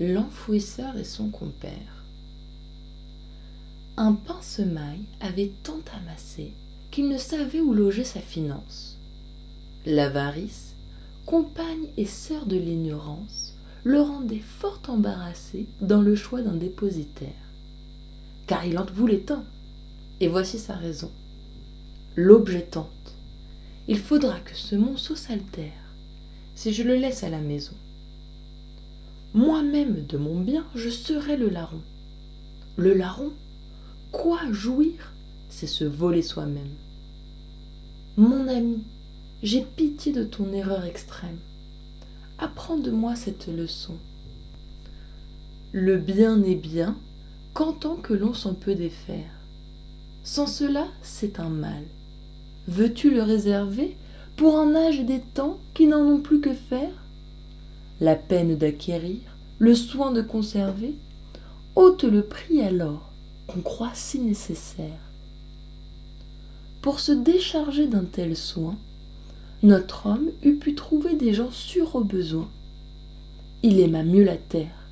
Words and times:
l'enfouisseur 0.00 0.96
et 0.96 1.04
son 1.04 1.30
compère. 1.30 2.04
Un 3.96 4.12
pince-maille 4.12 5.06
avait 5.20 5.52
tant 5.62 5.80
amassé 5.98 6.52
qu'il 6.90 7.08
ne 7.08 7.18
savait 7.18 7.60
où 7.60 7.72
loger 7.72 8.04
sa 8.04 8.20
finance. 8.20 8.98
L'avarice, 9.86 10.74
compagne 11.24 11.88
et 11.96 12.06
sœur 12.06 12.46
de 12.46 12.56
l'ignorance, 12.56 13.54
le 13.84 14.00
rendait 14.00 14.40
fort 14.40 14.82
embarrassé 14.88 15.66
dans 15.80 16.02
le 16.02 16.14
choix 16.14 16.42
d'un 16.42 16.56
dépositaire. 16.56 17.30
Car 18.46 18.66
il 18.66 18.78
en 18.78 18.84
voulait 18.84 19.30
un, 19.32 19.44
et 20.20 20.28
voici 20.28 20.58
sa 20.58 20.74
raison. 20.74 21.10
L'objet 22.16 22.62
tente. 22.62 22.90
Il 23.88 23.98
faudra 23.98 24.40
que 24.40 24.54
ce 24.54 24.74
monceau 24.74 25.14
s'altère 25.14 25.72
si 26.54 26.72
je 26.72 26.82
le 26.82 26.96
laisse 26.96 27.22
à 27.22 27.28
la 27.28 27.38
maison. 27.38 27.74
Moi-même 29.36 30.06
de 30.06 30.16
mon 30.16 30.40
bien, 30.40 30.64
je 30.74 30.88
serai 30.88 31.36
le 31.36 31.50
larron. 31.50 31.82
Le 32.78 32.94
larron, 32.94 33.32
quoi 34.10 34.40
jouir, 34.50 35.12
c'est 35.50 35.66
se 35.66 35.84
voler 35.84 36.22
soi-même. 36.22 36.72
Mon 38.16 38.48
ami, 38.48 38.82
j'ai 39.42 39.60
pitié 39.60 40.14
de 40.14 40.24
ton 40.24 40.54
erreur 40.54 40.86
extrême. 40.86 41.36
Apprends 42.38 42.78
de 42.78 42.90
moi 42.90 43.14
cette 43.14 43.48
leçon. 43.48 43.96
Le 45.72 45.98
bien 45.98 46.38
n'est 46.38 46.54
bien 46.54 46.96
qu'en 47.52 47.74
tant 47.74 47.96
que 47.96 48.14
l'on 48.14 48.32
s'en 48.32 48.54
peut 48.54 48.74
défaire. 48.74 49.32
Sans 50.22 50.46
cela, 50.46 50.86
c'est 51.02 51.40
un 51.40 51.50
mal. 51.50 51.82
Veux-tu 52.68 53.10
le 53.10 53.22
réserver 53.22 53.98
pour 54.36 54.58
un 54.58 54.74
âge 54.74 55.04
des 55.04 55.20
temps 55.20 55.58
qui 55.74 55.86
n'en 55.86 56.06
ont 56.06 56.22
plus 56.22 56.40
que 56.40 56.54
faire? 56.54 57.05
La 58.00 58.14
peine 58.14 58.56
d'acquérir, 58.56 59.20
le 59.58 59.74
soin 59.74 60.12
de 60.12 60.20
conserver, 60.20 60.94
ôte 61.76 62.04
le 62.04 62.22
prix 62.22 62.60
alors 62.60 63.12
qu'on 63.46 63.60
croit 63.60 63.94
si 63.94 64.18
nécessaire. 64.18 65.00
Pour 66.82 67.00
se 67.00 67.12
décharger 67.12 67.86
d'un 67.86 68.04
tel 68.04 68.36
soin, 68.36 68.76
notre 69.62 70.06
homme 70.06 70.30
eût 70.42 70.56
pu 70.56 70.74
trouver 70.74 71.14
des 71.14 71.32
gens 71.32 71.50
sûrs 71.50 71.96
au 71.96 72.04
besoin. 72.04 72.48
Il 73.62 73.80
aima 73.80 74.02
mieux 74.02 74.24
la 74.24 74.36
terre, 74.36 74.88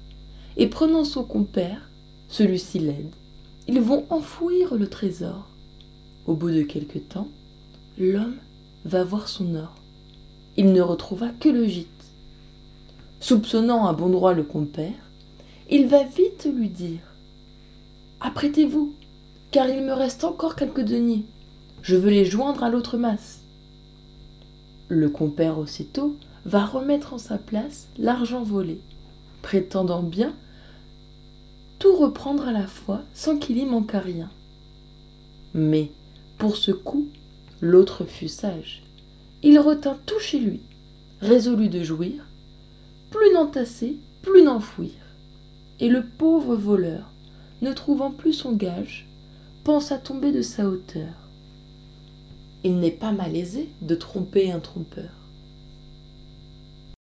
et 0.57 0.69
prenant 0.69 1.05
son 1.05 1.25
compère, 1.25 1.91
celui-ci 2.29 2.79
l'aide. 2.79 3.15
Ils 3.69 3.81
vont 3.81 4.07
enfouir 4.11 4.75
le 4.75 4.89
trésor. 4.89 5.49
Au 6.27 6.35
bout 6.35 6.51
de 6.51 6.63
quelque 6.63 6.99
temps, 6.99 7.29
l'homme 7.99 8.37
va 8.85 9.05
voir 9.05 9.29
son 9.29 9.55
or. 9.55 9.75
Il 10.57 10.73
ne 10.73 10.81
retrouva 10.81 11.29
que 11.29 11.51
le 11.51 11.67
gîte. 11.67 11.94
Soupçonnant 13.25 13.87
à 13.87 13.95
bon 13.95 14.11
droit 14.11 14.35
le 14.35 14.43
compère, 14.43 14.93
il 15.71 15.87
va 15.87 16.03
vite 16.03 16.47
lui 16.55 16.69
dire 16.69 17.01
Apprêtez-vous, 18.21 18.93
car 19.51 19.67
il 19.67 19.83
me 19.83 19.95
reste 19.95 20.25
encore 20.25 20.57
quelques 20.57 20.85
deniers. 20.85 21.25
Je 21.81 21.97
veux 21.97 22.11
les 22.11 22.27
joindre 22.27 22.63
à 22.63 22.69
l'autre 22.69 22.99
masse. 22.99 23.41
Le 24.89 25.09
compère 25.09 25.59
aussitôt 25.59 26.19
va 26.45 26.67
remettre 26.67 27.15
en 27.15 27.19
sa 27.19 27.39
place 27.39 27.89
l'argent 27.97 28.43
volé, 28.43 28.79
prétendant 29.41 30.03
bien 30.03 30.35
tout 31.79 31.97
reprendre 31.97 32.47
à 32.47 32.53
la 32.53 32.67
fois 32.67 33.01
sans 33.15 33.39
qu'il 33.39 33.57
y 33.57 33.65
manquât 33.65 34.01
rien. 34.01 34.29
Mais, 35.55 35.93
pour 36.37 36.59
ce 36.59 36.73
coup, 36.73 37.09
L'autre 37.63 38.05
fut 38.05 38.29
sage. 38.29 38.83
Il 39.43 39.59
retint 39.59 39.97
tout 40.05 40.19
chez 40.19 40.39
lui, 40.39 40.61
résolu 41.23 41.71
de 41.71 41.83
jouir, 41.83 42.27
plus 43.15 43.33
n'entasser, 43.33 43.97
plus 44.23 44.43
n'enfouir. 44.43 44.91
Et 45.79 45.89
le 45.89 46.05
pauvre 46.05 46.57
voleur, 46.57 47.13
ne 47.63 47.73
trouvant 47.73 48.11
plus 48.11 48.33
son 48.33 48.53
gage, 48.53 49.07
pensa 49.63 49.99
tomber 49.99 50.33
de 50.33 50.43
sa 50.43 50.69
hauteur. 50.69 51.15
Il 52.65 52.81
n'est 52.81 52.91
pas 52.91 53.13
malaisé 53.13 53.69
de 53.83 53.95
tromper 53.95 54.51
un 54.51 54.59
trompeur. 54.59 55.24